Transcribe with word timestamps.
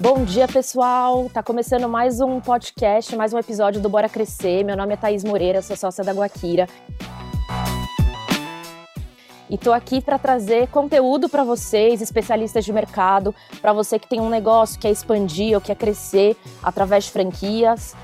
Bom 0.00 0.24
dia, 0.24 0.46
pessoal. 0.46 1.28
Tá 1.28 1.42
começando 1.42 1.88
mais 1.88 2.20
um 2.20 2.40
podcast, 2.40 3.16
mais 3.16 3.32
um 3.32 3.38
episódio 3.38 3.80
do 3.80 3.88
Bora 3.88 4.08
Crescer. 4.08 4.62
Meu 4.62 4.76
nome 4.76 4.94
é 4.94 4.96
Thaís 4.96 5.24
Moreira, 5.24 5.60
sou 5.60 5.74
sócia 5.74 6.04
da 6.04 6.12
Guaquira. 6.12 6.68
E 9.50 9.58
tô 9.58 9.72
aqui 9.72 10.00
para 10.00 10.16
trazer 10.16 10.68
conteúdo 10.68 11.28
para 11.28 11.42
vocês, 11.42 12.00
especialistas 12.00 12.64
de 12.64 12.72
mercado, 12.72 13.34
para 13.60 13.72
você 13.72 13.98
que 13.98 14.08
tem 14.08 14.20
um 14.20 14.28
negócio, 14.28 14.78
quer 14.78 14.92
expandir 14.92 15.56
ou 15.56 15.60
quer 15.60 15.74
crescer 15.74 16.36
através 16.62 17.06
de 17.06 17.10
franquias. 17.10 17.96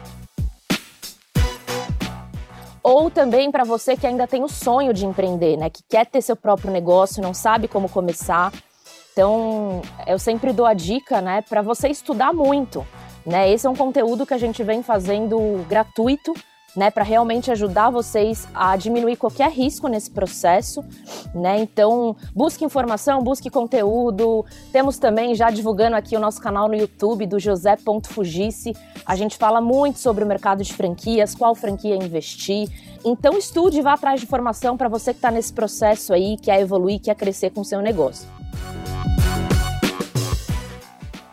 Ou 2.82 3.08
também 3.08 3.52
para 3.52 3.62
você 3.62 3.96
que 3.96 4.06
ainda 4.06 4.26
tem 4.26 4.42
o 4.42 4.48
sonho 4.48 4.92
de 4.92 5.06
empreender, 5.06 5.56
né? 5.56 5.70
Que 5.70 5.84
quer 5.88 6.06
ter 6.06 6.22
seu 6.22 6.34
próprio 6.34 6.72
negócio, 6.72 7.22
não 7.22 7.32
sabe 7.32 7.68
como 7.68 7.88
começar 7.88 8.52
então, 9.14 9.80
eu 10.08 10.18
sempre 10.18 10.52
dou 10.52 10.66
a 10.66 10.74
dica, 10.74 11.20
né, 11.20 11.40
para 11.40 11.62
você 11.62 11.86
estudar 11.86 12.32
muito, 12.32 12.84
né? 13.24 13.48
Esse 13.48 13.64
é 13.64 13.70
um 13.70 13.76
conteúdo 13.76 14.26
que 14.26 14.34
a 14.34 14.38
gente 14.38 14.60
vem 14.64 14.82
fazendo 14.82 15.64
gratuito, 15.68 16.34
né, 16.74 16.90
para 16.90 17.04
realmente 17.04 17.48
ajudar 17.52 17.90
vocês 17.90 18.48
a 18.52 18.76
diminuir 18.76 19.14
qualquer 19.14 19.52
risco 19.52 19.86
nesse 19.86 20.10
processo, 20.10 20.84
né? 21.32 21.60
Então, 21.60 22.16
busque 22.34 22.64
informação, 22.64 23.22
busque 23.22 23.48
conteúdo. 23.48 24.44
Temos 24.72 24.98
também 24.98 25.36
já 25.36 25.48
divulgando 25.48 25.94
aqui 25.94 26.16
o 26.16 26.20
nosso 26.20 26.40
canal 26.40 26.66
no 26.66 26.74
YouTube 26.74 27.24
do 27.24 27.38
José.fugice. 27.38 28.72
A 29.06 29.14
gente 29.14 29.36
fala 29.36 29.60
muito 29.60 30.00
sobre 30.00 30.24
o 30.24 30.26
mercado 30.26 30.64
de 30.64 30.74
franquias, 30.74 31.36
qual 31.36 31.54
franquia 31.54 31.94
investir. 31.94 32.68
Então, 33.04 33.38
estude 33.38 33.78
e 33.78 33.82
vá 33.82 33.92
atrás 33.92 34.18
de 34.18 34.26
informação 34.26 34.76
para 34.76 34.88
você 34.88 35.12
que 35.12 35.18
está 35.18 35.30
nesse 35.30 35.52
processo 35.52 36.12
aí, 36.12 36.36
quer 36.36 36.60
evoluir, 36.60 37.00
quer 37.00 37.14
crescer 37.14 37.50
com 37.50 37.60
o 37.60 37.64
seu 37.64 37.80
negócio 37.80 38.26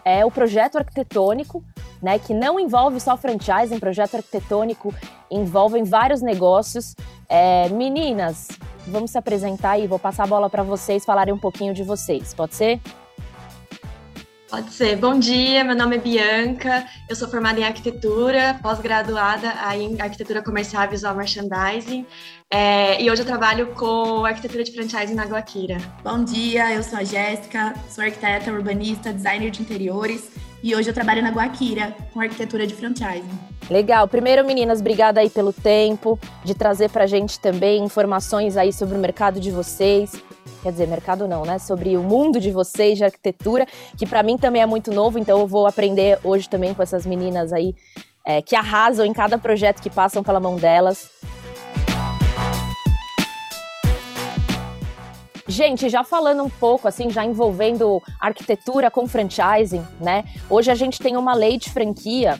é 0.03 0.25
o 0.25 0.31
projeto 0.31 0.77
arquitetônico, 0.77 1.63
né, 2.02 2.17
que 2.17 2.33
não 2.33 2.59
envolve 2.59 2.99
só 2.99 3.16
franchising, 3.16 3.80
projeto 3.80 4.16
arquitetônico 4.16 4.94
envolve 5.30 5.81
vários 5.83 6.21
negócios. 6.21 6.95
É, 7.30 7.69
meninas, 7.69 8.49
vamos 8.88 9.11
se 9.11 9.17
apresentar 9.17 9.77
e 9.77 9.88
vou 9.88 9.99
passar 9.99 10.23
a 10.23 10.27
bola 10.27 10.49
para 10.49 10.63
vocês 10.63 11.05
falarem 11.05 11.33
um 11.33 11.39
pouquinho 11.39 11.73
de 11.73 11.83
vocês, 11.83 12.33
pode 12.33 12.55
ser? 12.55 12.81
Pode 14.52 14.73
ser. 14.73 14.97
Bom 14.97 15.17
dia, 15.17 15.63
meu 15.63 15.77
nome 15.77 15.95
é 15.95 15.99
Bianca, 15.99 16.85
eu 17.07 17.16
sou 17.16 17.30
formada 17.30 17.57
em 17.57 17.63
arquitetura, 17.63 18.59
pós-graduada 18.61 19.47
em 19.77 20.02
arquitetura 20.02 20.44
comercial 20.44 20.83
e 20.83 20.88
visual 20.89 21.16
merchandising, 21.16 22.05
é, 22.52 23.02
e 23.02 23.09
hoje 23.09 23.22
eu 23.22 23.25
trabalho 23.25 23.67
com 23.67 24.25
arquitetura 24.25 24.66
de 24.66 24.73
franchising 24.73 25.13
na 25.13 25.23
Guaquira. 25.23 25.77
Bom 26.03 26.22
dia, 26.22 26.69
eu 26.73 26.83
sou 26.83 26.99
a 26.99 27.03
Jéssica, 27.05 27.73
sou 27.89 28.03
arquiteta, 28.03 28.52
urbanista, 28.52 29.13
designer 29.13 29.52
de 29.52 29.61
interiores, 29.61 30.29
e 30.64 30.76
hoje 30.76 30.90
eu 30.90 30.94
trabalho 30.94 31.22
na 31.22 31.30
Guaquira 31.30 31.95
com 32.14 32.20
arquitetura 32.20 32.67
de 32.67 32.76
franchising. 32.76 33.40
Legal. 33.70 34.08
Primeiro, 34.08 34.45
meninas, 34.45 34.80
obrigada 34.80 35.22
aí 35.22 35.30
pelo 35.30 35.53
tempo 35.53 36.20
de 36.44 36.53
trazer 36.53 36.90
pra 36.90 37.06
gente 37.06 37.40
também 37.40 37.84
informações 37.84 38.58
aí 38.58 38.73
sobre 38.73 38.98
o 38.98 39.00
mercado 39.00 39.40
de 39.40 39.52
vocês 39.52 40.12
quer 40.62 40.72
dizer, 40.72 40.88
mercado 40.88 41.28
não, 41.28 41.44
né? 41.44 41.58
Sobre 41.59 41.98
o 41.98 42.03
mundo 42.03 42.40
de 42.40 42.52
vocês 42.52 42.98
de 42.98 43.03
arquitetura, 43.03 43.66
que 43.98 44.06
para 44.06 44.23
mim 44.23 44.38
também 44.38 44.62
é 44.62 44.66
muito 44.66 44.92
novo, 44.92 45.18
então 45.18 45.40
eu 45.40 45.48
vou 45.48 45.66
aprender 45.66 46.20
hoje 46.23 46.48
também 46.48 46.73
com 46.73 46.84
essas 46.84 47.06
meninas 47.06 47.52
aí 47.52 47.75
é, 48.25 48.42
que 48.42 48.56
arrasam 48.56 49.06
em 49.06 49.14
cada 49.14 49.38
projeto 49.38 49.81
que 49.81 49.90
passam 49.90 50.23
pela 50.23 50.40
mão 50.40 50.56
delas. 50.56 51.09
Gente, 55.52 55.89
já 55.89 56.02
falando 56.02 56.41
um 56.44 56.49
pouco, 56.49 56.88
assim, 56.88 57.09
já 57.09 57.25
envolvendo 57.25 58.02
arquitetura 58.21 58.89
com 58.89 59.05
franchising, 59.05 59.85
né? 59.99 60.23
Hoje 60.49 60.71
a 60.71 60.75
gente 60.75 60.97
tem 60.97 61.17
uma 61.17 61.33
lei 61.33 61.57
de 61.57 61.69
franquia 61.69 62.39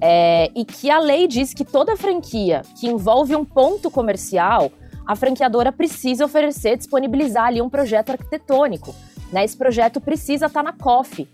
é, 0.00 0.50
e 0.56 0.64
que 0.64 0.90
a 0.90 0.98
lei 0.98 1.28
diz 1.28 1.54
que 1.54 1.64
toda 1.64 1.96
franquia 1.96 2.62
que 2.80 2.88
envolve 2.88 3.36
um 3.36 3.44
ponto 3.44 3.88
comercial 3.88 4.72
a 5.06 5.14
franqueadora 5.14 5.70
precisa 5.70 6.24
oferecer, 6.24 6.76
disponibilizar 6.76 7.44
ali 7.44 7.62
um 7.62 7.70
projeto 7.70 8.10
arquitetônico. 8.10 8.92
Né? 9.32 9.44
Esse 9.44 9.56
projeto 9.56 10.00
precisa 10.00 10.46
estar 10.46 10.64
tá 10.64 10.72
na 10.72 10.72
COF. 10.72 11.28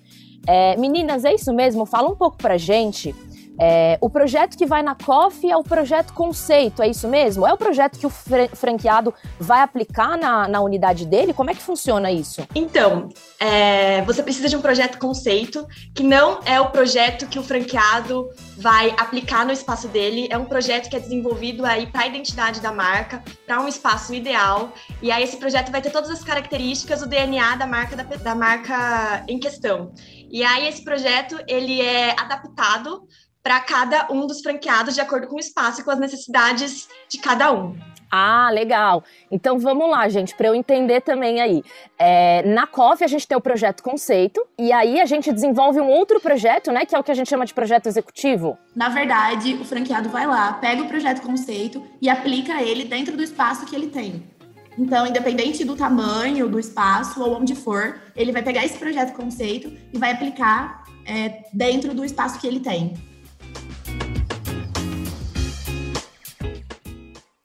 É, 0.46 0.76
meninas, 0.76 1.24
é 1.24 1.32
isso 1.32 1.54
mesmo? 1.54 1.86
Fala 1.86 2.06
um 2.06 2.14
pouco 2.14 2.36
pra 2.36 2.58
gente 2.58 3.14
é, 3.58 3.98
o 4.00 4.10
projeto 4.10 4.56
que 4.56 4.66
vai 4.66 4.82
na 4.82 4.94
COF 4.94 5.48
é 5.48 5.56
o 5.56 5.62
projeto 5.62 6.12
conceito, 6.12 6.82
é 6.82 6.88
isso 6.88 7.08
mesmo? 7.08 7.46
É 7.46 7.52
o 7.52 7.56
projeto 7.56 7.98
que 7.98 8.06
o 8.06 8.10
franqueado 8.10 9.14
vai 9.38 9.60
aplicar 9.60 10.18
na, 10.18 10.48
na 10.48 10.60
unidade 10.60 11.06
dele? 11.06 11.32
Como 11.32 11.50
é 11.50 11.54
que 11.54 11.62
funciona 11.62 12.10
isso? 12.10 12.46
Então, 12.54 13.08
é, 13.38 14.02
você 14.02 14.22
precisa 14.22 14.48
de 14.48 14.56
um 14.56 14.60
projeto 14.60 14.98
conceito, 14.98 15.66
que 15.94 16.02
não 16.02 16.40
é 16.44 16.60
o 16.60 16.70
projeto 16.70 17.26
que 17.26 17.38
o 17.38 17.42
franqueado 17.42 18.28
vai 18.56 18.90
aplicar 18.98 19.46
no 19.46 19.52
espaço 19.52 19.88
dele, 19.88 20.26
é 20.30 20.38
um 20.38 20.44
projeto 20.44 20.88
que 20.90 20.96
é 20.96 21.00
desenvolvido 21.00 21.64
aí 21.64 21.86
para 21.86 22.02
a 22.02 22.06
identidade 22.06 22.60
da 22.60 22.72
marca, 22.72 23.22
para 23.46 23.60
um 23.60 23.68
espaço 23.68 24.14
ideal, 24.14 24.72
e 25.00 25.12
aí 25.12 25.22
esse 25.22 25.36
projeto 25.36 25.70
vai 25.70 25.80
ter 25.80 25.90
todas 25.90 26.10
as 26.10 26.24
características, 26.24 27.02
o 27.02 27.06
DNA 27.06 27.56
da 27.56 27.66
marca, 27.66 27.96
da, 27.96 28.02
da 28.02 28.34
marca 28.34 29.24
em 29.28 29.38
questão. 29.38 29.92
E 30.30 30.42
aí 30.42 30.66
esse 30.66 30.82
projeto, 30.82 31.38
ele 31.46 31.80
é 31.80 32.10
adaptado 32.18 33.06
para 33.44 33.60
cada 33.60 34.08
um 34.10 34.26
dos 34.26 34.40
franqueados 34.40 34.94
de 34.94 35.02
acordo 35.02 35.26
com 35.26 35.36
o 35.36 35.38
espaço 35.38 35.82
e 35.82 35.84
com 35.84 35.90
as 35.90 36.00
necessidades 36.00 36.88
de 37.10 37.18
cada 37.18 37.52
um. 37.52 37.76
Ah, 38.10 38.48
legal. 38.50 39.04
Então 39.30 39.58
vamos 39.58 39.90
lá, 39.90 40.08
gente, 40.08 40.34
para 40.34 40.48
eu 40.48 40.54
entender 40.54 41.02
também 41.02 41.40
aí. 41.40 41.62
É, 41.98 42.42
na 42.46 42.66
COF 42.66 43.04
a 43.04 43.06
gente 43.06 43.28
tem 43.28 43.36
o 43.36 43.40
projeto 43.40 43.82
conceito 43.82 44.40
e 44.58 44.72
aí 44.72 44.98
a 44.98 45.04
gente 45.04 45.30
desenvolve 45.30 45.80
um 45.80 45.88
outro 45.88 46.20
projeto, 46.20 46.72
né, 46.72 46.86
que 46.86 46.94
é 46.94 46.98
o 46.98 47.02
que 47.02 47.10
a 47.10 47.14
gente 47.14 47.28
chama 47.28 47.44
de 47.44 47.52
projeto 47.52 47.86
executivo. 47.86 48.56
Na 48.74 48.88
verdade, 48.88 49.54
o 49.54 49.64
franqueado 49.64 50.08
vai 50.08 50.26
lá, 50.26 50.54
pega 50.54 50.82
o 50.82 50.88
projeto 50.88 51.20
conceito 51.20 51.84
e 52.00 52.08
aplica 52.08 52.62
ele 52.62 52.84
dentro 52.84 53.14
do 53.14 53.22
espaço 53.22 53.66
que 53.66 53.76
ele 53.76 53.88
tem. 53.88 54.22
Então, 54.78 55.06
independente 55.06 55.64
do 55.64 55.76
tamanho 55.76 56.48
do 56.48 56.58
espaço 56.58 57.22
ou 57.22 57.36
onde 57.36 57.54
for, 57.54 58.00
ele 58.16 58.32
vai 58.32 58.42
pegar 58.42 58.64
esse 58.64 58.78
projeto 58.78 59.12
conceito 59.12 59.70
e 59.92 59.98
vai 59.98 60.12
aplicar 60.12 60.84
é, 61.04 61.44
dentro 61.52 61.92
do 61.94 62.04
espaço 62.04 62.40
que 62.40 62.46
ele 62.46 62.60
tem. 62.60 62.94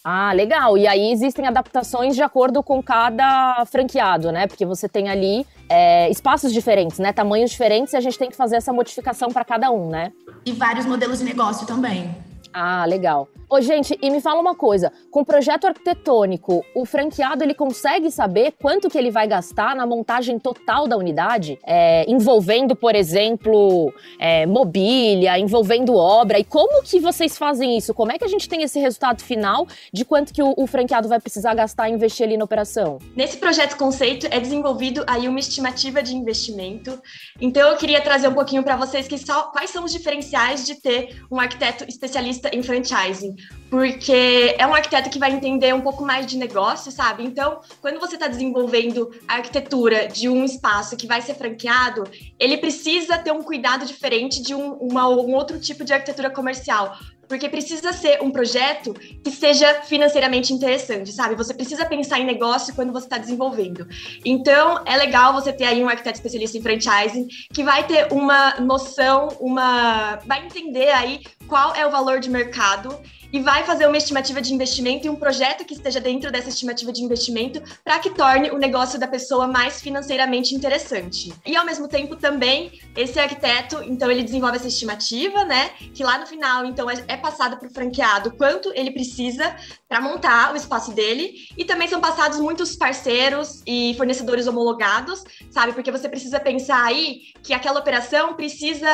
Ah, 0.03 0.31
legal. 0.31 0.77
E 0.77 0.87
aí 0.87 1.11
existem 1.11 1.45
adaptações 1.45 2.15
de 2.15 2.23
acordo 2.23 2.63
com 2.63 2.81
cada 2.81 3.65
franqueado, 3.65 4.31
né? 4.31 4.47
Porque 4.47 4.65
você 4.65 4.87
tem 4.87 5.09
ali 5.09 5.45
é, 5.67 6.09
espaços 6.09 6.53
diferentes, 6.53 6.99
né? 6.99 7.11
Tamanhos 7.11 7.51
diferentes 7.51 7.93
e 7.93 7.97
a 7.97 8.01
gente 8.01 8.17
tem 8.17 8.29
que 8.29 8.35
fazer 8.35 8.55
essa 8.55 8.71
modificação 8.71 9.29
para 9.29 9.43
cada 9.43 9.69
um, 9.71 9.89
né? 9.89 10.11
E 10.45 10.51
vários 10.53 10.85
modelos 10.85 11.19
de 11.19 11.25
negócio 11.25 11.67
também. 11.67 12.15
Ah, 12.53 12.85
legal. 12.85 13.27
Ô, 13.51 13.59
gente, 13.61 13.97
e 13.99 14.11
me 14.11 14.21
fala 14.21 14.39
uma 14.39 14.53
coisa, 14.53 14.91
com 15.09 15.21
o 15.21 15.25
projeto 15.25 15.65
arquitetônico, 15.65 16.63
o 16.75 16.85
franqueado 16.85 17.43
ele 17.43 17.55
consegue 17.55 18.11
saber 18.11 18.53
quanto 18.61 18.87
que 18.87 18.95
ele 18.95 19.09
vai 19.09 19.27
gastar 19.27 19.75
na 19.75 19.87
montagem 19.87 20.37
total 20.37 20.87
da 20.87 20.95
unidade, 20.95 21.57
é, 21.65 22.05
envolvendo, 22.07 22.75
por 22.75 22.93
exemplo, 22.93 23.91
é, 24.19 24.45
mobília, 24.45 25.39
envolvendo 25.39 25.95
obra, 25.95 26.37
e 26.37 26.43
como 26.43 26.83
que 26.83 26.99
vocês 26.99 27.39
fazem 27.39 27.75
isso? 27.75 27.91
Como 27.91 28.11
é 28.11 28.19
que 28.19 28.23
a 28.23 28.27
gente 28.27 28.47
tem 28.47 28.61
esse 28.61 28.79
resultado 28.79 29.23
final 29.23 29.67
de 29.91 30.05
quanto 30.05 30.31
que 30.31 30.43
o, 30.43 30.53
o 30.55 30.67
franqueado 30.67 31.09
vai 31.09 31.19
precisar 31.19 31.55
gastar 31.55 31.89
e 31.89 31.93
investir 31.93 32.27
ali 32.27 32.37
na 32.37 32.45
operação? 32.45 32.99
Nesse 33.15 33.37
projeto 33.37 33.77
conceito 33.77 34.27
é 34.29 34.39
desenvolvido 34.39 35.03
aí 35.07 35.27
uma 35.27 35.39
estimativa 35.39 36.03
de 36.03 36.15
investimento, 36.15 37.01
então 37.41 37.67
eu 37.67 37.77
queria 37.77 37.99
trazer 37.99 38.27
um 38.27 38.33
pouquinho 38.35 38.61
para 38.61 38.75
vocês 38.75 39.07
que 39.07 39.17
só, 39.17 39.45
quais 39.45 39.71
são 39.71 39.85
os 39.85 39.91
diferenciais 39.91 40.67
de 40.67 40.79
ter 40.79 41.19
um 41.31 41.39
arquiteto 41.39 41.83
especialista 41.89 42.55
em 42.55 42.61
franchising 42.61 43.38
porque 43.69 44.55
é 44.57 44.65
um 44.65 44.73
arquiteto 44.73 45.09
que 45.09 45.19
vai 45.19 45.31
entender 45.31 45.73
um 45.73 45.81
pouco 45.81 46.03
mais 46.03 46.25
de 46.25 46.37
negócio, 46.37 46.91
sabe? 46.91 47.23
Então, 47.23 47.59
quando 47.81 47.99
você 47.99 48.15
está 48.15 48.27
desenvolvendo 48.27 49.11
a 49.27 49.35
arquitetura 49.35 50.07
de 50.07 50.27
um 50.27 50.43
espaço 50.43 50.97
que 50.97 51.05
vai 51.05 51.21
ser 51.21 51.35
franqueado, 51.35 52.03
ele 52.39 52.57
precisa 52.57 53.17
ter 53.17 53.31
um 53.31 53.43
cuidado 53.43 53.85
diferente 53.85 54.41
de 54.41 54.55
um, 54.55 54.73
uma, 54.73 55.07
um 55.07 55.33
outro 55.33 55.59
tipo 55.59 55.83
de 55.83 55.93
arquitetura 55.93 56.29
comercial, 56.31 56.97
porque 57.27 57.47
precisa 57.47 57.93
ser 57.93 58.23
um 58.23 58.31
projeto 58.31 58.91
que 59.23 59.29
seja 59.29 59.81
financeiramente 59.83 60.51
interessante, 60.51 61.11
sabe? 61.11 61.35
Você 61.35 61.53
precisa 61.53 61.85
pensar 61.85 62.19
em 62.19 62.25
negócio 62.25 62.73
quando 62.73 62.91
você 62.91 63.05
está 63.05 63.19
desenvolvendo. 63.19 63.87
Então, 64.25 64.81
é 64.83 64.97
legal 64.97 65.31
você 65.31 65.53
ter 65.53 65.65
aí 65.65 65.83
um 65.83 65.87
arquiteto 65.87 66.17
especialista 66.17 66.57
em 66.57 66.61
franchising 66.61 67.27
que 67.53 67.63
vai 67.63 67.85
ter 67.85 68.11
uma 68.11 68.59
noção, 68.59 69.27
uma 69.39 70.15
vai 70.25 70.43
entender 70.43 70.89
aí 70.89 71.21
qual 71.47 71.75
é 71.75 71.85
o 71.85 71.91
valor 71.91 72.19
de 72.19 72.31
mercado 72.31 72.99
e 73.31 73.39
vai 73.39 73.63
fazer 73.63 73.87
uma 73.87 73.97
estimativa 73.97 74.41
de 74.41 74.53
investimento 74.53 75.07
e 75.07 75.09
um 75.09 75.15
projeto 75.15 75.65
que 75.65 75.73
esteja 75.73 75.99
dentro 75.99 76.31
dessa 76.31 76.49
estimativa 76.49 76.91
de 76.91 77.03
investimento 77.03 77.61
para 77.83 77.99
que 77.99 78.09
torne 78.09 78.49
o 78.51 78.57
negócio 78.57 78.99
da 78.99 79.07
pessoa 79.07 79.47
mais 79.47 79.81
financeiramente 79.81 80.55
interessante. 80.55 81.33
E 81.45 81.55
ao 81.55 81.65
mesmo 81.65 81.87
tempo 81.87 82.15
também 82.15 82.79
esse 82.95 83.19
arquiteto, 83.19 83.81
então 83.83 84.09
ele 84.09 84.23
desenvolve 84.23 84.57
essa 84.57 84.67
estimativa, 84.67 85.45
né, 85.45 85.69
que 85.93 86.03
lá 86.03 86.17
no 86.17 86.25
final 86.25 86.65
então 86.65 86.89
é, 86.89 87.03
é 87.07 87.17
passado 87.17 87.57
para 87.57 87.67
o 87.67 87.73
franqueado 87.73 88.31
quanto 88.31 88.71
ele 88.73 88.91
precisa 88.91 89.55
para 89.87 90.01
montar 90.01 90.53
o 90.53 90.55
espaço 90.55 90.91
dele 90.91 91.47
e 91.57 91.65
também 91.65 91.87
são 91.87 91.99
passados 91.99 92.39
muitos 92.39 92.75
parceiros 92.75 93.63
e 93.65 93.93
fornecedores 93.97 94.47
homologados, 94.47 95.23
sabe? 95.49 95.73
Porque 95.73 95.91
você 95.91 96.07
precisa 96.07 96.39
pensar 96.39 96.83
aí 96.85 97.21
que 97.41 97.53
aquela 97.53 97.79
operação 97.79 98.35
precisa 98.35 98.87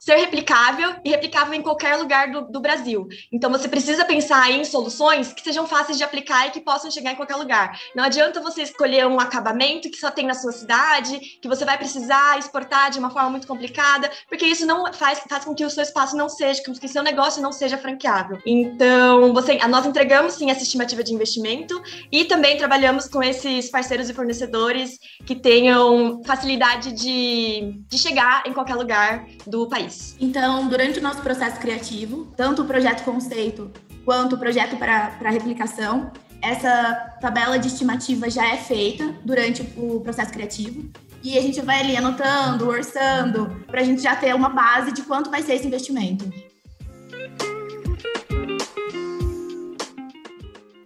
ser 0.00 0.16
replicável 0.16 0.94
e 1.04 1.10
replicável 1.10 1.54
em 1.54 1.62
qualquer 1.62 1.96
lugar 1.96 2.30
do, 2.30 2.42
do 2.42 2.60
Brasil. 2.60 3.08
Então 3.32 3.50
você 3.50 3.68
precisa 3.76 4.06
pensar 4.06 4.50
em 4.50 4.64
soluções 4.64 5.34
que 5.34 5.42
sejam 5.42 5.66
fáceis 5.66 5.98
de 5.98 6.04
aplicar 6.04 6.46
e 6.46 6.50
que 6.50 6.62
possam 6.62 6.90
chegar 6.90 7.12
em 7.12 7.14
qualquer 7.14 7.36
lugar. 7.36 7.78
Não 7.94 8.04
adianta 8.04 8.40
você 8.40 8.62
escolher 8.62 9.06
um 9.06 9.20
acabamento 9.20 9.90
que 9.90 9.98
só 9.98 10.10
tem 10.10 10.24
na 10.24 10.32
sua 10.32 10.50
cidade, 10.50 11.18
que 11.42 11.46
você 11.46 11.62
vai 11.62 11.76
precisar 11.76 12.38
exportar 12.38 12.90
de 12.90 12.98
uma 12.98 13.10
forma 13.10 13.28
muito 13.28 13.46
complicada, 13.46 14.10
porque 14.30 14.46
isso 14.46 14.64
não 14.64 14.90
faz, 14.94 15.20
faz 15.28 15.44
com 15.44 15.54
que 15.54 15.62
o 15.62 15.68
seu 15.68 15.82
espaço 15.82 16.16
não 16.16 16.26
seja, 16.26 16.62
com 16.64 16.72
que 16.72 16.88
seu 16.88 17.02
negócio 17.02 17.42
não 17.42 17.52
seja 17.52 17.76
franqueável. 17.76 18.38
Então, 18.46 19.34
você, 19.34 19.58
nós 19.68 19.84
entregamos 19.84 20.32
sim 20.32 20.50
essa 20.50 20.62
estimativa 20.62 21.04
de 21.04 21.12
investimento 21.12 21.78
e 22.10 22.24
também 22.24 22.56
trabalhamos 22.56 23.06
com 23.06 23.22
esses 23.22 23.68
parceiros 23.68 24.08
e 24.08 24.14
fornecedores 24.14 24.98
que 25.26 25.34
tenham 25.34 26.22
facilidade 26.24 26.92
de, 26.92 27.78
de 27.86 27.98
chegar 27.98 28.42
em 28.46 28.54
qualquer 28.54 28.76
lugar 28.76 29.26
do 29.46 29.68
país. 29.68 30.16
Então, 30.18 30.66
durante 30.66 30.98
o 30.98 31.02
nosso 31.02 31.20
processo 31.20 31.60
criativo, 31.60 32.32
tanto 32.34 32.62
o 32.62 32.64
projeto 32.64 33.04
conceito 33.04 33.65
quanto 34.06 34.36
o 34.36 34.38
projeto 34.38 34.76
para 34.76 35.30
replicação, 35.30 36.12
essa 36.40 36.94
tabela 37.20 37.58
de 37.58 37.66
estimativa 37.66 38.30
já 38.30 38.46
é 38.46 38.56
feita 38.56 39.12
durante 39.24 39.62
o 39.76 40.00
processo 40.00 40.32
criativo. 40.32 40.88
E 41.24 41.36
a 41.36 41.42
gente 41.42 41.60
vai 41.60 41.80
ali 41.80 41.96
anotando, 41.96 42.68
orçando, 42.68 43.64
para 43.66 43.80
a 43.80 43.84
gente 43.84 44.00
já 44.00 44.14
ter 44.14 44.32
uma 44.32 44.48
base 44.48 44.92
de 44.92 45.02
quanto 45.02 45.28
vai 45.28 45.42
ser 45.42 45.54
esse 45.54 45.66
investimento. 45.66 46.24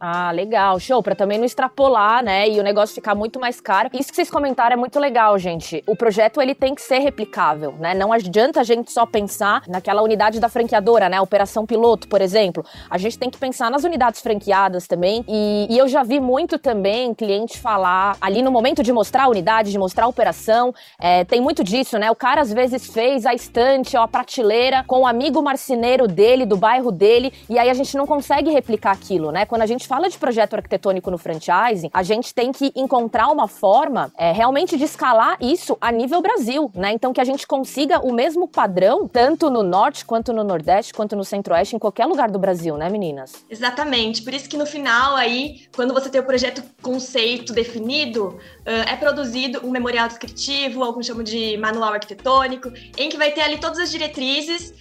Ah, 0.02 0.30
legal, 0.32 0.80
show, 0.80 1.02
para 1.02 1.14
também 1.14 1.36
não 1.36 1.44
extrapolar, 1.44 2.24
né, 2.24 2.48
e 2.48 2.58
o 2.58 2.62
negócio 2.62 2.94
ficar 2.94 3.14
muito 3.14 3.38
mais 3.38 3.60
caro. 3.60 3.90
Isso 3.92 4.08
que 4.08 4.16
vocês 4.16 4.30
comentaram 4.30 4.72
é 4.72 4.76
muito 4.76 4.98
legal, 4.98 5.38
gente. 5.38 5.84
O 5.86 5.94
projeto 5.94 6.40
ele 6.40 6.54
tem 6.54 6.74
que 6.74 6.80
ser 6.80 7.00
replicável, 7.00 7.74
né? 7.78 7.92
Não 7.92 8.10
adianta 8.10 8.60
a 8.60 8.64
gente 8.64 8.90
só 8.90 9.04
pensar 9.04 9.62
naquela 9.68 10.00
unidade 10.00 10.40
da 10.40 10.48
franqueadora, 10.48 11.10
né, 11.10 11.20
operação 11.20 11.66
piloto, 11.66 12.08
por 12.08 12.22
exemplo. 12.22 12.64
A 12.88 12.96
gente 12.96 13.18
tem 13.18 13.28
que 13.28 13.36
pensar 13.36 13.70
nas 13.70 13.84
unidades 13.84 14.22
franqueadas 14.22 14.86
também. 14.86 15.22
E, 15.28 15.66
e 15.68 15.76
eu 15.76 15.86
já 15.86 16.02
vi 16.02 16.18
muito 16.18 16.58
também 16.58 17.12
cliente 17.12 17.60
falar 17.60 18.16
ali 18.22 18.40
no 18.40 18.50
momento 18.50 18.82
de 18.82 18.94
mostrar 18.94 19.24
a 19.24 19.28
unidade, 19.28 19.70
de 19.70 19.78
mostrar 19.78 20.04
a 20.04 20.08
operação, 20.08 20.74
é, 20.98 21.24
tem 21.24 21.42
muito 21.42 21.62
disso, 21.62 21.98
né? 21.98 22.10
O 22.10 22.16
cara 22.16 22.40
às 22.40 22.50
vezes 22.50 22.86
fez 22.86 23.26
a 23.26 23.34
estante 23.34 23.98
ou 23.98 24.02
a 24.02 24.08
prateleira 24.08 24.82
com 24.86 25.00
o 25.00 25.06
amigo 25.06 25.42
marceneiro 25.42 26.08
dele, 26.08 26.46
do 26.46 26.56
bairro 26.56 26.90
dele, 26.90 27.34
e 27.50 27.58
aí 27.58 27.68
a 27.68 27.74
gente 27.74 27.98
não 27.98 28.06
consegue 28.06 28.50
replicar 28.50 28.92
aquilo, 28.92 29.30
né? 29.30 29.44
Quando 29.44 29.60
a 29.60 29.66
gente 29.66 29.89
fala 29.90 30.08
de 30.08 30.16
projeto 30.16 30.54
arquitetônico 30.54 31.10
no 31.10 31.18
franchising, 31.18 31.90
a 31.92 32.04
gente 32.04 32.32
tem 32.32 32.52
que 32.52 32.70
encontrar 32.76 33.26
uma 33.26 33.48
forma 33.48 34.12
é, 34.16 34.30
realmente 34.30 34.76
de 34.76 34.84
escalar 34.84 35.36
isso 35.40 35.76
a 35.80 35.90
nível 35.90 36.22
Brasil, 36.22 36.70
né? 36.72 36.92
Então 36.92 37.12
que 37.12 37.20
a 37.20 37.24
gente 37.24 37.44
consiga 37.44 37.98
o 37.98 38.12
mesmo 38.12 38.46
padrão, 38.46 39.08
tanto 39.08 39.50
no 39.50 39.64
norte, 39.64 40.04
quanto 40.04 40.32
no 40.32 40.44
nordeste, 40.44 40.94
quanto 40.94 41.16
no 41.16 41.24
centro-oeste, 41.24 41.74
em 41.74 41.78
qualquer 41.80 42.06
lugar 42.06 42.30
do 42.30 42.38
Brasil, 42.38 42.76
né, 42.76 42.88
meninas? 42.88 43.44
Exatamente. 43.50 44.22
Por 44.22 44.32
isso 44.32 44.48
que 44.48 44.56
no 44.56 44.64
final 44.64 45.16
aí, 45.16 45.62
quando 45.74 45.92
você 45.92 46.08
tem 46.08 46.20
o 46.20 46.24
projeto 46.24 46.62
conceito 46.80 47.52
definido, 47.52 48.38
é 48.64 48.94
produzido 48.94 49.66
um 49.66 49.72
memorial 49.72 50.06
descritivo, 50.06 50.84
alguns 50.84 51.06
chamam 51.06 51.24
de 51.24 51.56
manual 51.56 51.94
arquitetônico, 51.94 52.72
em 52.96 53.08
que 53.08 53.16
vai 53.16 53.32
ter 53.32 53.40
ali 53.40 53.58
todas 53.58 53.80
as 53.80 53.90
diretrizes 53.90 54.72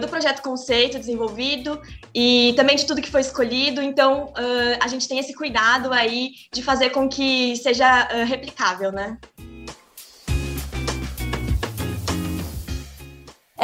do 0.00 0.06
projeto 0.06 0.40
conceito 0.40 0.98
desenvolvido 0.98 1.82
e 2.14 2.54
também 2.56 2.76
de 2.76 2.86
tudo 2.86 3.02
que 3.02 3.10
foi 3.10 3.20
escolhido. 3.20 3.82
Então, 3.82 4.32
uh, 4.54 4.78
a 4.80 4.88
gente 4.88 5.08
tem 5.08 5.18
esse 5.18 5.34
cuidado 5.34 5.92
aí 5.92 6.32
de 6.52 6.62
fazer 6.62 6.90
com 6.90 7.08
que 7.08 7.56
seja 7.56 8.08
uh, 8.12 8.24
replicável, 8.24 8.92
né? 8.92 9.18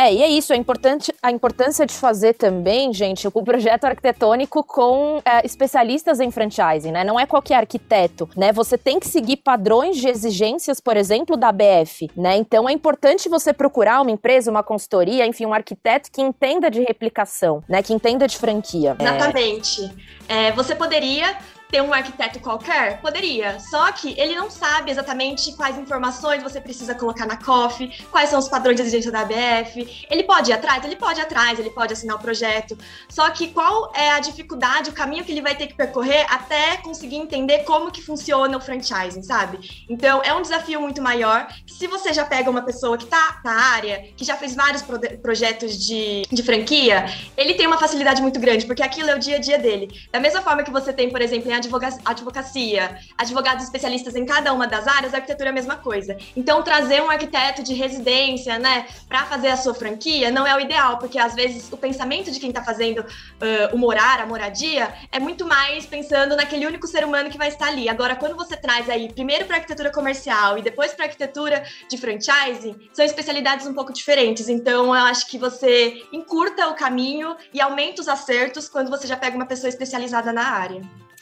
É, 0.00 0.14
e 0.14 0.22
é 0.22 0.28
isso, 0.28 0.54
é 0.54 0.56
importante, 0.56 1.12
a 1.22 1.30
importância 1.30 1.84
de 1.84 1.92
fazer 1.92 2.32
também, 2.32 2.90
gente, 2.90 3.28
o 3.28 3.42
projeto 3.42 3.84
arquitetônico 3.84 4.64
com 4.64 5.20
é, 5.22 5.44
especialistas 5.44 6.20
em 6.20 6.30
franchising, 6.30 6.90
né? 6.90 7.04
Não 7.04 7.20
é 7.20 7.26
qualquer 7.26 7.56
arquiteto, 7.56 8.26
né? 8.34 8.50
Você 8.50 8.78
tem 8.78 8.98
que 8.98 9.06
seguir 9.06 9.36
padrões 9.36 9.98
de 9.98 10.08
exigências, 10.08 10.80
por 10.80 10.96
exemplo, 10.96 11.36
da 11.36 11.52
BF, 11.52 12.10
né? 12.16 12.34
Então 12.38 12.66
é 12.66 12.72
importante 12.72 13.28
você 13.28 13.52
procurar 13.52 14.00
uma 14.00 14.10
empresa, 14.10 14.50
uma 14.50 14.62
consultoria, 14.62 15.26
enfim, 15.26 15.44
um 15.44 15.52
arquiteto 15.52 16.10
que 16.10 16.22
entenda 16.22 16.70
de 16.70 16.80
replicação, 16.80 17.62
né? 17.68 17.82
Que 17.82 17.92
entenda 17.92 18.26
de 18.26 18.38
franquia. 18.38 18.96
Exatamente. 18.98 19.84
É... 20.26 20.30
É, 20.30 20.52
você 20.52 20.74
poderia 20.74 21.36
ter 21.70 21.80
um 21.82 21.92
arquiteto 21.92 22.40
qualquer? 22.40 23.00
Poderia. 23.00 23.58
Só 23.60 23.90
que 23.92 24.18
ele 24.18 24.34
não 24.34 24.50
sabe 24.50 24.90
exatamente 24.90 25.52
quais 25.56 25.78
informações 25.78 26.42
você 26.42 26.60
precisa 26.60 26.94
colocar 26.94 27.26
na 27.26 27.36
COF, 27.36 27.88
quais 28.10 28.30
são 28.30 28.38
os 28.38 28.48
padrões 28.48 28.76
de 28.76 28.82
exigência 28.82 29.12
da 29.12 29.20
ABF. 29.20 30.06
Ele 30.10 30.24
pode 30.24 30.50
ir 30.50 30.54
atrás? 30.54 30.84
Ele 30.84 30.96
pode 30.96 31.20
ir 31.20 31.22
atrás, 31.22 31.58
ele 31.58 31.70
pode 31.70 31.92
assinar 31.92 32.16
o 32.16 32.18
projeto. 32.18 32.76
Só 33.08 33.30
que 33.30 33.48
qual 33.48 33.92
é 33.94 34.10
a 34.10 34.20
dificuldade, 34.20 34.90
o 34.90 34.92
caminho 34.92 35.24
que 35.24 35.32
ele 35.32 35.42
vai 35.42 35.54
ter 35.54 35.66
que 35.66 35.74
percorrer 35.74 36.26
até 36.28 36.76
conseguir 36.78 37.16
entender 37.16 37.60
como 37.60 37.90
que 37.90 38.02
funciona 38.02 38.56
o 38.56 38.60
franchising, 38.60 39.22
sabe? 39.22 39.86
Então, 39.88 40.22
é 40.22 40.34
um 40.34 40.42
desafio 40.42 40.80
muito 40.80 41.00
maior. 41.00 41.46
Se 41.66 41.86
você 41.86 42.12
já 42.12 42.24
pega 42.24 42.50
uma 42.50 42.62
pessoa 42.62 42.98
que 42.98 43.06
tá 43.06 43.40
na 43.44 43.52
área, 43.52 44.04
que 44.16 44.24
já 44.24 44.36
fez 44.36 44.54
vários 44.54 44.82
pro 44.82 45.00
projetos 45.22 45.78
de, 45.78 46.22
de 46.30 46.42
franquia, 46.42 47.06
ele 47.36 47.54
tem 47.54 47.66
uma 47.66 47.78
facilidade 47.78 48.20
muito 48.20 48.38
grande, 48.38 48.66
porque 48.66 48.82
aquilo 48.82 49.10
é 49.10 49.14
o 49.14 49.18
dia 49.18 49.36
a 49.36 49.38
dia 49.38 49.58
dele. 49.58 49.88
Da 50.12 50.20
mesma 50.20 50.42
forma 50.42 50.62
que 50.62 50.70
você 50.70 50.92
tem, 50.92 51.10
por 51.10 51.20
exemplo, 51.20 51.50
em 51.50 51.54
advocacia, 52.04 52.98
advogados 53.16 53.64
especialistas 53.64 54.16
em 54.16 54.24
cada 54.24 54.52
uma 54.52 54.66
das 54.66 54.86
áreas, 54.86 55.12
a 55.12 55.16
arquitetura 55.18 55.48
é 55.48 55.52
a 55.52 55.54
mesma 55.54 55.76
coisa. 55.76 56.16
Então, 56.36 56.62
trazer 56.62 57.02
um 57.02 57.10
arquiteto 57.10 57.62
de 57.62 57.74
residência, 57.74 58.58
né, 58.58 58.86
para 59.08 59.24
fazer 59.26 59.48
a 59.48 59.56
sua 59.56 59.74
franquia 59.74 60.30
não 60.30 60.46
é 60.46 60.54
o 60.56 60.60
ideal, 60.60 60.98
porque 60.98 61.18
às 61.18 61.34
vezes 61.34 61.70
o 61.72 61.76
pensamento 61.76 62.30
de 62.30 62.38
quem 62.38 62.50
está 62.50 62.62
fazendo 62.62 63.00
uh, 63.00 63.74
o 63.74 63.78
morar, 63.78 64.20
a 64.20 64.26
moradia, 64.26 64.92
é 65.10 65.18
muito 65.18 65.46
mais 65.46 65.86
pensando 65.86 66.36
naquele 66.36 66.66
único 66.66 66.86
ser 66.86 67.04
humano 67.04 67.30
que 67.30 67.38
vai 67.38 67.48
estar 67.48 67.68
ali. 67.68 67.88
Agora, 67.88 68.16
quando 68.16 68.36
você 68.36 68.56
traz 68.56 68.88
aí 68.88 69.12
primeiro 69.12 69.46
para 69.46 69.56
arquitetura 69.56 69.90
comercial 69.90 70.58
e 70.58 70.62
depois 70.62 70.92
para 70.92 71.06
arquitetura 71.06 71.64
de 71.88 71.96
franchising, 71.96 72.76
são 72.92 73.04
especialidades 73.04 73.66
um 73.66 73.74
pouco 73.74 73.92
diferentes. 73.92 74.48
Então, 74.48 74.86
eu 74.86 75.04
acho 75.04 75.26
que 75.26 75.38
você 75.38 76.02
encurta 76.12 76.68
o 76.68 76.74
caminho 76.74 77.36
e 77.52 77.60
aumenta 77.60 78.00
os 78.00 78.08
acertos 78.08 78.68
quando 78.68 78.90
você 78.90 79.06
já 79.06 79.16
pega 79.16 79.36
uma 79.36 79.46
pessoa 79.46 79.68
especializada 79.68 80.32
na 80.32 80.44
área. 80.44 80.80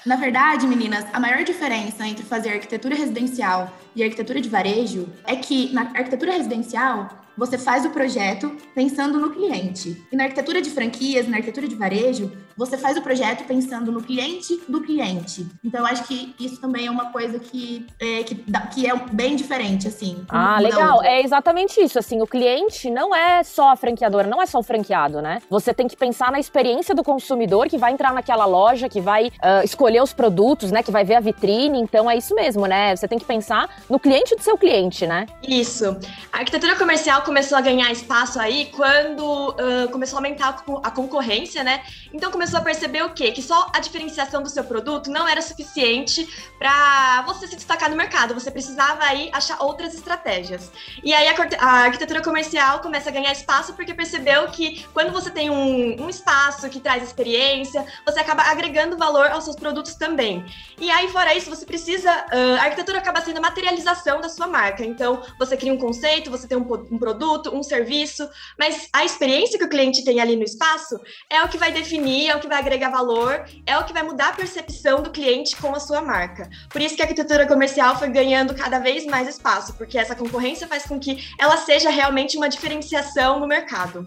Na 0.08 0.16
verdade, 0.16 0.66
meninas, 0.66 1.04
a 1.12 1.20
maior 1.20 1.44
diferença 1.44 2.08
entre 2.08 2.24
fazer 2.24 2.48
arquitetura 2.48 2.94
residencial 2.94 3.70
e 3.94 4.02
arquitetura 4.02 4.40
de 4.40 4.48
varejo 4.48 5.06
é 5.26 5.36
que 5.36 5.70
na 5.74 5.82
arquitetura 5.82 6.32
residencial 6.32 7.10
você 7.36 7.58
faz 7.58 7.84
o 7.84 7.90
projeto 7.90 8.56
pensando 8.74 9.20
no 9.20 9.28
cliente. 9.34 10.02
E 10.10 10.16
na 10.16 10.24
arquitetura 10.24 10.62
de 10.62 10.70
franquias, 10.70 11.28
na 11.28 11.36
arquitetura 11.36 11.68
de 11.68 11.74
varejo, 11.74 12.32
você 12.58 12.76
faz 12.76 12.96
o 12.96 13.02
projeto 13.02 13.44
pensando 13.44 13.92
no 13.92 14.02
cliente 14.02 14.60
do 14.68 14.80
cliente. 14.80 15.46
Então, 15.64 15.80
eu 15.80 15.86
acho 15.86 16.02
que 16.02 16.34
isso 16.40 16.60
também 16.60 16.86
é 16.86 16.90
uma 16.90 17.12
coisa 17.12 17.38
que 17.38 17.86
é, 18.00 18.24
que, 18.24 18.34
que 18.74 18.90
é 18.90 18.96
bem 19.12 19.36
diferente, 19.36 19.86
assim. 19.86 20.24
Ah, 20.28 20.58
legal. 20.58 21.00
É 21.04 21.22
exatamente 21.22 21.80
isso. 21.80 22.00
Assim, 22.00 22.20
o 22.20 22.26
cliente 22.26 22.90
não 22.90 23.14
é 23.14 23.44
só 23.44 23.70
a 23.70 23.76
franqueadora, 23.76 24.26
não 24.26 24.42
é 24.42 24.46
só 24.46 24.58
o 24.58 24.62
franqueado, 24.62 25.22
né? 25.22 25.40
Você 25.48 25.72
tem 25.72 25.86
que 25.86 25.96
pensar 25.96 26.32
na 26.32 26.40
experiência 26.40 26.96
do 26.96 27.04
consumidor 27.04 27.68
que 27.68 27.78
vai 27.78 27.92
entrar 27.92 28.12
naquela 28.12 28.44
loja, 28.44 28.88
que 28.88 29.00
vai 29.00 29.28
uh, 29.28 29.64
escolher 29.64 30.02
os 30.02 30.12
produtos, 30.12 30.72
né? 30.72 30.82
Que 30.82 30.90
vai 30.90 31.04
ver 31.04 31.14
a 31.14 31.20
vitrine. 31.20 31.78
Então, 31.80 32.10
é 32.10 32.16
isso 32.16 32.34
mesmo, 32.34 32.66
né? 32.66 32.96
Você 32.96 33.06
tem 33.06 33.20
que 33.20 33.24
pensar 33.24 33.70
no 33.88 34.00
cliente 34.00 34.34
do 34.34 34.42
seu 34.42 34.58
cliente, 34.58 35.06
né? 35.06 35.26
Isso. 35.46 35.96
A 36.32 36.38
arquitetura 36.38 36.74
comercial 36.74 37.22
começou 37.22 37.56
a 37.56 37.60
ganhar 37.60 37.92
espaço 37.92 38.40
aí 38.40 38.66
quando 38.74 39.50
uh, 39.50 39.88
começou 39.92 40.16
a 40.16 40.20
aumentar 40.20 40.64
a 40.82 40.90
concorrência, 40.90 41.62
né? 41.62 41.82
Então 42.12 42.32
começou 42.32 42.47
a 42.56 42.60
perceber 42.60 43.02
o 43.02 43.10
quê? 43.10 43.32
Que 43.32 43.42
só 43.42 43.70
a 43.74 43.80
diferenciação 43.80 44.42
do 44.42 44.48
seu 44.48 44.64
produto 44.64 45.10
não 45.10 45.26
era 45.28 45.42
suficiente 45.42 46.28
para 46.58 47.22
você 47.22 47.46
se 47.46 47.56
destacar 47.56 47.90
no 47.90 47.96
mercado. 47.96 48.34
Você 48.34 48.50
precisava 48.50 49.04
aí 49.04 49.30
achar 49.32 49.62
outras 49.62 49.94
estratégias. 49.94 50.70
E 51.02 51.12
aí 51.12 51.28
a, 51.28 51.34
a, 51.58 51.70
arquitetura 51.84 52.22
comercial 52.22 52.80
começa 52.80 53.10
a 53.10 53.12
ganhar 53.12 53.32
espaço 53.32 53.74
porque 53.74 53.94
percebeu 53.94 54.48
que 54.48 54.86
quando 54.92 55.12
você 55.12 55.30
tem 55.30 55.50
um, 55.50 56.02
um 56.02 56.08
espaço 56.08 56.68
que 56.68 56.80
traz 56.80 57.02
experiência, 57.02 57.84
você 58.04 58.20
acaba 58.20 58.42
agregando 58.42 58.96
valor 58.96 59.26
aos 59.30 59.44
seus 59.44 59.56
produtos 59.56 59.94
também. 59.94 60.44
E 60.78 60.90
aí, 60.90 61.08
fora 61.08 61.34
isso, 61.34 61.50
você 61.50 61.66
precisa. 61.66 62.10
Uh, 62.32 62.56
a 62.60 62.64
arquitetura 62.64 62.98
acaba 62.98 63.20
sendo 63.20 63.38
a 63.38 63.40
materialização 63.40 64.20
da 64.20 64.28
sua 64.28 64.46
marca. 64.46 64.84
Então, 64.84 65.22
você 65.38 65.56
cria 65.56 65.72
um 65.72 65.78
conceito, 65.78 66.30
você 66.30 66.46
tem 66.46 66.56
um, 66.56 66.66
um 66.90 66.98
produto 66.98 67.48
um 67.52 67.62
serviço, 67.62 68.28
mas 68.58 68.88
a 68.92 69.04
experiência 69.04 69.58
que 69.58 69.64
o 69.64 69.68
cliente 69.68 70.04
tem 70.04 70.20
ali 70.20 70.36
no 70.36 70.44
espaço 70.44 71.00
é 71.28 71.42
o 71.42 71.48
que 71.48 71.58
vai 71.58 71.72
definir, 71.72 72.30
o 72.38 72.40
que 72.40 72.48
vai 72.48 72.58
agregar 72.58 72.90
valor, 72.90 73.44
é 73.66 73.76
o 73.76 73.84
que 73.84 73.92
vai 73.92 74.02
mudar 74.02 74.28
a 74.28 74.32
percepção 74.32 75.02
do 75.02 75.10
cliente 75.10 75.56
com 75.56 75.74
a 75.74 75.80
sua 75.80 76.00
marca. 76.00 76.48
Por 76.70 76.80
isso 76.80 76.96
que 76.96 77.02
a 77.02 77.04
arquitetura 77.04 77.46
comercial 77.46 77.96
foi 77.96 78.08
ganhando 78.08 78.54
cada 78.54 78.78
vez 78.78 79.04
mais 79.04 79.28
espaço, 79.28 79.74
porque 79.74 79.98
essa 79.98 80.14
concorrência 80.14 80.66
faz 80.66 80.84
com 80.84 80.98
que 80.98 81.18
ela 81.38 81.56
seja 81.56 81.90
realmente 81.90 82.36
uma 82.36 82.48
diferenciação 82.48 83.40
no 83.40 83.46
mercado. 83.46 84.06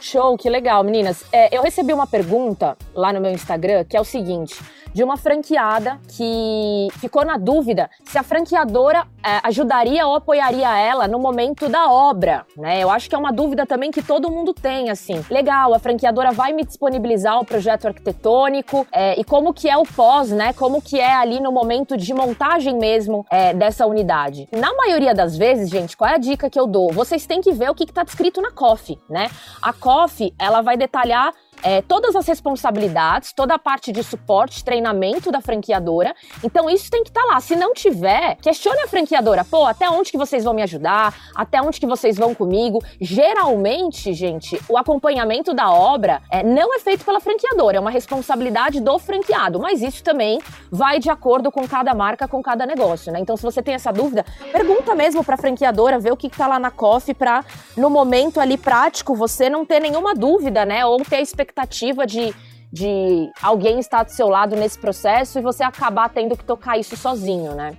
Show, 0.00 0.36
que 0.36 0.48
legal, 0.48 0.84
meninas. 0.84 1.24
É, 1.32 1.56
eu 1.56 1.62
recebi 1.62 1.92
uma 1.92 2.06
pergunta 2.06 2.76
lá 2.94 3.12
no 3.12 3.20
meu 3.20 3.32
Instagram 3.32 3.84
que 3.84 3.96
é 3.96 4.00
o 4.00 4.04
seguinte: 4.04 4.54
de 4.94 5.02
uma 5.02 5.16
franqueada 5.16 5.98
que 6.08 6.88
ficou 7.00 7.24
na 7.24 7.36
dúvida 7.36 7.90
se 8.04 8.16
a 8.16 8.22
franqueadora 8.22 9.04
é, 9.22 9.40
ajudaria 9.42 10.06
ou 10.06 10.14
apoiaria 10.14 10.78
ela 10.78 11.08
no 11.08 11.18
momento 11.18 11.68
da 11.68 11.90
obra, 11.90 12.46
né? 12.56 12.82
Eu 12.82 12.90
acho 12.90 13.08
que 13.08 13.14
é 13.14 13.18
uma 13.18 13.32
dúvida 13.32 13.66
também 13.66 13.90
que 13.90 14.02
todo 14.02 14.30
mundo 14.30 14.54
tem, 14.54 14.90
assim. 14.90 15.24
Legal, 15.28 15.74
a 15.74 15.78
franqueadora 15.78 16.30
vai 16.30 16.52
me 16.52 16.64
disponibilizar 16.64 17.40
o 17.40 17.44
projeto 17.44 17.86
arquitetônico 17.86 18.86
é, 18.92 19.18
e 19.18 19.24
como 19.24 19.52
que 19.52 19.68
é 19.68 19.76
o 19.76 19.82
pós, 19.82 20.30
né? 20.30 20.52
Como 20.52 20.80
que 20.80 21.00
é 21.00 21.12
ali 21.12 21.40
no 21.40 21.50
momento 21.50 21.96
de 21.96 22.14
montagem 22.14 22.76
mesmo 22.76 23.26
é, 23.30 23.52
dessa 23.52 23.86
unidade. 23.86 24.48
Na 24.52 24.72
maioria 24.74 25.14
das 25.14 25.36
vezes, 25.36 25.68
gente, 25.68 25.96
qual 25.96 26.10
é 26.10 26.14
a 26.14 26.18
dica 26.18 26.48
que 26.48 26.60
eu 26.60 26.66
dou? 26.66 26.92
Vocês 26.92 27.26
têm 27.26 27.40
que 27.40 27.52
ver 27.52 27.70
o 27.70 27.74
que 27.74 27.84
está 27.84 28.04
descrito 28.04 28.40
na 28.40 28.52
COF, 28.52 28.98
né? 29.08 29.30
A 29.60 29.72
COF, 29.72 30.32
ela 30.38 30.60
vai 30.60 30.76
detalhar 30.76 31.32
é, 31.62 31.82
todas 31.82 32.14
as 32.16 32.26
responsabilidades, 32.26 33.32
toda 33.32 33.54
a 33.54 33.58
parte 33.58 33.92
de 33.92 34.02
suporte, 34.02 34.64
treinamento 34.64 35.30
da 35.30 35.40
franqueadora. 35.40 36.14
Então 36.42 36.68
isso 36.68 36.90
tem 36.90 37.02
que 37.02 37.10
estar 37.10 37.22
tá 37.22 37.34
lá. 37.34 37.40
Se 37.40 37.56
não 37.56 37.72
tiver, 37.72 38.36
questione 38.36 38.80
a 38.82 38.88
franqueadora. 38.88 39.44
Pô, 39.44 39.64
até 39.66 39.88
onde 39.88 40.10
que 40.10 40.18
vocês 40.18 40.44
vão 40.44 40.54
me 40.54 40.62
ajudar? 40.62 41.14
Até 41.34 41.60
onde 41.62 41.80
que 41.80 41.86
vocês 41.86 42.16
vão 42.16 42.34
comigo? 42.34 42.82
Geralmente, 43.00 44.12
gente, 44.12 44.60
o 44.68 44.76
acompanhamento 44.76 45.54
da 45.54 45.72
obra 45.72 46.22
é, 46.30 46.42
não 46.42 46.74
é 46.74 46.78
feito 46.78 47.04
pela 47.04 47.20
franqueadora, 47.20 47.78
é 47.78 47.80
uma 47.80 47.90
responsabilidade 47.90 48.80
do 48.80 48.98
franqueado. 48.98 49.58
Mas 49.58 49.82
isso 49.82 50.02
também 50.02 50.40
vai 50.70 50.98
de 50.98 51.10
acordo 51.10 51.50
com 51.50 51.66
cada 51.66 51.94
marca, 51.94 52.28
com 52.28 52.42
cada 52.42 52.66
negócio, 52.66 53.12
né? 53.12 53.20
Então, 53.20 53.36
se 53.36 53.42
você 53.42 53.62
tem 53.62 53.74
essa 53.74 53.92
dúvida, 53.92 54.24
pergunta 54.52 54.94
mesmo 54.94 55.24
para 55.24 55.34
a 55.34 55.38
franqueadora, 55.38 55.98
vê 55.98 56.10
o 56.10 56.16
que, 56.16 56.26
está 56.26 56.46
lá 56.46 56.58
na 56.58 56.70
COF 56.70 57.14
para 57.14 57.44
no 57.76 57.88
momento 57.88 58.40
ali 58.40 58.56
prático 58.56 59.14
você 59.14 59.48
não 59.48 59.64
ter 59.64 59.80
nenhuma 59.80 60.14
dúvida, 60.14 60.64
né? 60.64 60.84
Ou 60.84 60.98
ter 61.04 61.16
a 61.16 61.20
expectativa 61.20 61.43
expectativa 61.44 62.06
de, 62.06 62.34
de 62.72 63.30
alguém 63.42 63.78
estar 63.78 64.02
do 64.02 64.10
seu 64.10 64.28
lado 64.28 64.56
nesse 64.56 64.78
processo 64.78 65.38
e 65.38 65.42
você 65.42 65.62
acabar 65.62 66.08
tendo 66.08 66.36
que 66.36 66.44
tocar 66.44 66.78
isso 66.78 66.96
sozinho, 66.96 67.54
né? 67.54 67.76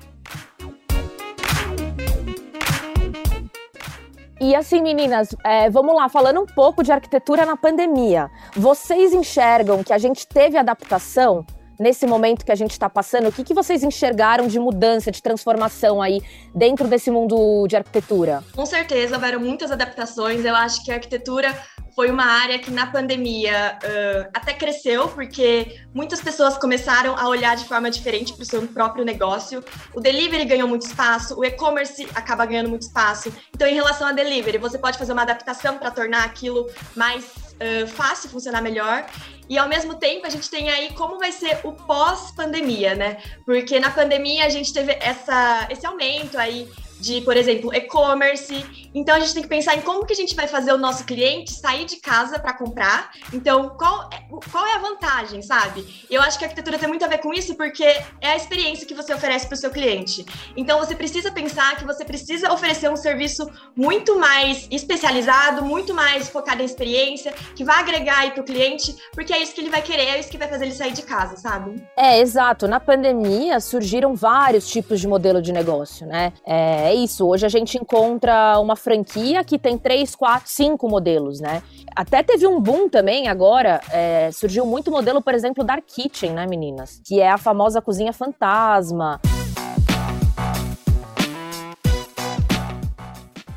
E 4.40 4.54
assim, 4.54 4.82
meninas, 4.82 5.30
é, 5.44 5.70
vamos 5.70 5.96
lá, 5.96 6.08
falando 6.08 6.42
um 6.42 6.46
pouco 6.46 6.84
de 6.84 6.92
arquitetura 6.92 7.46
na 7.46 7.56
pandemia. 7.56 8.30
Vocês 8.56 9.14
enxergam 9.14 9.82
que 9.82 9.94
a 9.94 9.98
gente 9.98 10.28
teve 10.28 10.58
adaptação 10.58 11.46
nesse 11.80 12.06
momento 12.06 12.46
que 12.46 12.52
a 12.52 12.56
gente 12.56 12.72
está 12.72 12.90
passando? 12.90 13.30
O 13.30 13.32
que, 13.32 13.44
que 13.44 13.54
vocês 13.54 13.82
enxergaram 13.82 14.48
de 14.48 14.60
mudança, 14.60 15.10
de 15.10 15.22
transformação 15.22 16.02
aí 16.02 16.22
dentro 16.54 16.88
desse 16.88 17.10
mundo 17.10 17.66
de 17.68 17.78
arquitetura? 17.78 18.44
Com 18.54 18.66
certeza, 18.66 19.16
houveram 19.16 19.40
muitas 19.40 19.72
adaptações. 19.72 20.44
Eu 20.44 20.56
acho 20.56 20.84
que 20.84 20.92
a 20.92 20.96
arquitetura 20.96 21.58
foi 21.96 22.12
uma 22.12 22.26
área 22.26 22.60
que 22.60 22.70
na 22.70 22.88
pandemia 22.88 23.80
uh, 23.82 24.30
até 24.34 24.54
cresceu, 24.54 25.08
porque 25.08 25.80
muitas 25.94 26.20
pessoas 26.20 26.58
começaram 26.58 27.18
a 27.18 27.28
olhar 27.30 27.56
de 27.56 27.64
forma 27.64 27.90
diferente 27.90 28.34
para 28.34 28.44
o 28.44 28.46
seu 28.46 28.68
próprio 28.68 29.06
negócio. 29.06 29.64
O 29.94 30.02
delivery 30.02 30.44
ganhou 30.44 30.68
muito 30.68 30.86
espaço, 30.86 31.40
o 31.40 31.46
e-commerce 31.46 32.06
acaba 32.14 32.46
ganhando 32.46 32.70
muito 32.70 32.82
espaço. 32.82 33.32
Então, 33.54 33.66
em 33.66 33.74
relação 33.74 34.08
a 34.08 34.12
delivery, 34.12 34.58
você 34.58 34.78
pode 34.78 34.98
fazer 34.98 35.14
uma 35.14 35.22
adaptação 35.22 35.78
para 35.78 35.90
tornar 35.90 36.26
aquilo 36.26 36.70
mais 36.96 37.24
uh, 37.24 37.88
fácil, 37.88 38.30
funcionar 38.30 38.62
melhor. 38.62 39.06
E 39.48 39.58
ao 39.58 39.70
mesmo 39.70 39.96
tempo 39.96 40.26
a 40.26 40.30
gente 40.30 40.50
tem 40.50 40.70
aí 40.70 40.92
como 40.94 41.18
vai 41.18 41.32
ser 41.32 41.60
o 41.64 41.72
pós-pandemia, 41.72 42.96
né? 42.96 43.18
Porque 43.46 43.80
na 43.80 43.92
pandemia 43.92 44.46
a 44.46 44.50
gente 44.50 44.74
teve 44.74 44.98
essa, 45.00 45.68
esse 45.70 45.86
aumento 45.86 46.38
aí 46.38 46.68
de, 47.00 47.22
por 47.22 47.38
exemplo, 47.38 47.74
e-commerce. 47.74 48.85
Então 48.96 49.14
a 49.14 49.20
gente 49.20 49.34
tem 49.34 49.44
que 49.44 49.50
pensar 49.50 49.76
em 49.76 49.82
como 49.82 50.06
que 50.06 50.14
a 50.14 50.16
gente 50.16 50.34
vai 50.34 50.48
fazer 50.48 50.72
o 50.72 50.78
nosso 50.78 51.04
cliente 51.04 51.52
sair 51.52 51.84
de 51.84 51.98
casa 51.98 52.40
para 52.40 52.54
comprar. 52.54 53.12
Então, 53.34 53.76
qual 53.78 54.10
é, 54.12 54.24
qual 54.50 54.66
é 54.66 54.76
a 54.76 54.80
vantagem, 54.80 55.42
sabe? 55.42 56.06
Eu 56.10 56.22
acho 56.22 56.40
que 56.40 56.46
a 56.46 56.48
arquitetura 56.48 56.80
tem 56.80 56.88
muito 56.88 57.04
a 57.04 57.08
ver 57.08 57.18
com 57.18 57.34
isso 57.34 57.56
porque 57.56 57.84
é 57.84 58.30
a 58.30 58.36
experiência 58.38 58.88
que 58.88 58.94
você 58.94 59.14
oferece 59.14 59.48
para 59.48 59.56
o 59.56 59.58
seu 59.58 59.70
cliente. 59.70 60.26
Então 60.56 60.80
você 60.80 60.96
precisa 60.96 61.30
pensar 61.32 61.76
que 61.76 61.84
você 61.84 62.06
precisa 62.06 62.54
oferecer 62.54 62.90
um 62.90 62.96
serviço 62.96 63.46
muito 63.76 64.18
mais 64.18 64.68
especializado, 64.72 65.64
muito 65.66 65.94
mais 65.94 66.30
focado 66.30 66.62
em 66.62 66.66
experiência, 66.66 67.34
que 67.56 67.66
vai 67.66 67.80
agregar 67.80 68.20
aí 68.20 68.32
para 68.32 68.42
o 68.42 68.46
cliente, 68.46 68.96
porque 69.14 69.34
é 69.34 69.42
isso 69.42 69.54
que 69.54 69.60
ele 69.60 69.70
vai 69.70 69.82
querer, 69.82 70.08
é 70.08 70.20
isso 70.20 70.30
que 70.30 70.38
vai 70.38 70.48
fazer 70.48 70.66
ele 70.66 70.74
sair 70.74 70.94
de 70.94 71.02
casa, 71.02 71.36
sabe? 71.36 71.84
É, 71.98 72.20
exato. 72.20 72.68
Na 72.68 72.80
pandemia 72.80 73.60
surgiram 73.60 74.16
vários 74.16 74.68
tipos 74.68 75.02
de 75.02 75.08
modelo 75.08 75.42
de 75.42 75.52
negócio, 75.52 76.08
né? 76.08 76.32
É, 76.46 76.92
é 76.92 76.96
isso. 76.96 77.28
Hoje 77.28 77.46
a 77.46 77.50
gente 77.50 77.78
encontra 77.78 78.58
uma 78.60 78.76
franquia 78.86 79.44
que 79.44 79.58
tem 79.58 79.80
três, 79.80 80.16
quatro, 80.16 80.48
cinco 80.48 80.88
modelos, 80.88 81.40
né? 81.40 81.64
Até 81.96 82.22
teve 82.22 82.46
um 82.46 82.62
boom 82.62 82.88
também 82.88 83.28
agora. 83.28 83.82
É, 83.92 84.30
surgiu 84.32 84.64
muito 84.64 84.92
modelo, 84.92 85.24
por 85.24 85.34
exemplo, 85.34 85.64
Dark 85.64 85.84
Kitchen, 85.88 86.34
né, 86.34 86.46
meninas? 86.46 87.02
Que 87.04 87.20
é 87.20 87.32
a 87.32 87.38
famosa 87.38 87.82
cozinha 87.82 88.14
fantasma. 88.14 89.20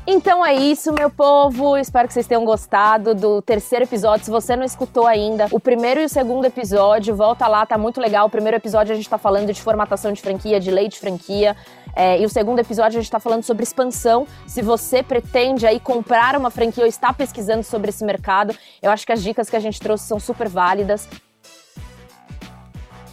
Então 0.07 0.43
é 0.43 0.55
isso, 0.55 0.91
meu 0.91 1.11
povo. 1.11 1.77
Espero 1.77 2.07
que 2.07 2.15
vocês 2.15 2.25
tenham 2.25 2.43
gostado 2.43 3.13
do 3.13 3.43
terceiro 3.43 3.85
episódio. 3.85 4.25
Se 4.25 4.31
você 4.31 4.55
não 4.55 4.63
escutou 4.63 5.05
ainda 5.05 5.45
o 5.51 5.59
primeiro 5.59 6.01
e 6.01 6.05
o 6.05 6.09
segundo 6.09 6.45
episódio, 6.45 7.15
volta 7.15 7.47
lá, 7.47 7.63
tá 7.63 7.77
muito 7.77 8.01
legal. 8.01 8.25
O 8.25 8.29
primeiro 8.29 8.57
episódio 8.57 8.91
a 8.91 8.95
gente 8.95 9.07
tá 9.07 9.19
falando 9.19 9.53
de 9.53 9.61
formatação 9.61 10.11
de 10.11 10.19
franquia, 10.19 10.59
de 10.59 10.71
lei 10.71 10.87
de 10.87 10.97
franquia. 10.97 11.55
É, 11.95 12.19
e 12.19 12.25
o 12.25 12.29
segundo 12.29 12.59
episódio 12.59 12.97
a 12.97 13.01
gente 13.01 13.05
está 13.05 13.19
falando 13.19 13.43
sobre 13.43 13.63
expansão. 13.63 14.27
Se 14.47 14.61
você 14.61 15.03
pretende 15.03 15.65
aí 15.65 15.79
comprar 15.79 16.35
uma 16.35 16.49
franquia 16.49 16.83
ou 16.83 16.87
está 16.87 17.13
pesquisando 17.13 17.63
sobre 17.63 17.89
esse 17.89 18.03
mercado, 18.03 18.55
eu 18.81 18.91
acho 18.91 19.05
que 19.05 19.11
as 19.11 19.21
dicas 19.21 19.49
que 19.49 19.55
a 19.55 19.59
gente 19.59 19.79
trouxe 19.79 20.05
são 20.05 20.19
super 20.19 20.47
válidas. 20.47 21.07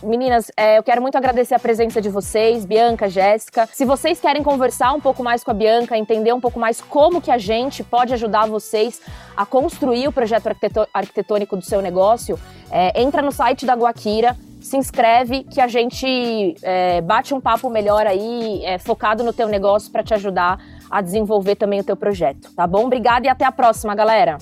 Meninas, 0.02 0.52
é, 0.56 0.78
eu 0.78 0.82
quero 0.82 1.00
muito 1.00 1.16
agradecer 1.16 1.54
a 1.54 1.58
presença 1.58 2.00
de 2.00 2.08
vocês, 2.08 2.64
Bianca, 2.64 3.08
Jéssica. 3.08 3.68
Se 3.72 3.84
vocês 3.84 4.20
querem 4.20 4.42
conversar 4.42 4.92
um 4.92 5.00
pouco 5.00 5.24
mais 5.24 5.42
com 5.42 5.50
a 5.50 5.54
Bianca, 5.54 5.96
entender 5.96 6.32
um 6.32 6.40
pouco 6.40 6.60
mais 6.60 6.80
como 6.80 7.20
que 7.20 7.30
a 7.30 7.38
gente 7.38 7.82
pode 7.82 8.12
ajudar 8.12 8.46
vocês 8.46 9.00
a 9.36 9.46
construir 9.46 10.06
o 10.06 10.12
projeto 10.12 10.48
arquitetônico 10.92 11.56
do 11.56 11.64
seu 11.64 11.80
negócio, 11.80 12.38
é, 12.70 13.00
entra 13.00 13.22
no 13.22 13.32
site 13.32 13.64
da 13.64 13.74
Guaquira, 13.74 14.36
se 14.66 14.76
inscreve 14.76 15.44
que 15.44 15.60
a 15.60 15.68
gente 15.68 16.56
é, 16.60 17.00
bate 17.00 17.32
um 17.32 17.40
papo 17.40 17.70
melhor 17.70 18.04
aí, 18.04 18.64
é, 18.64 18.78
focado 18.78 19.22
no 19.22 19.32
teu 19.32 19.46
negócio 19.46 19.92
para 19.92 20.02
te 20.02 20.12
ajudar 20.12 20.58
a 20.90 21.00
desenvolver 21.00 21.54
também 21.54 21.78
o 21.78 21.84
teu 21.84 21.96
projeto, 21.96 22.52
tá 22.52 22.66
bom? 22.66 22.86
Obrigada 22.86 23.26
e 23.26 23.28
até 23.28 23.44
a 23.44 23.52
próxima, 23.52 23.94
galera! 23.94 24.38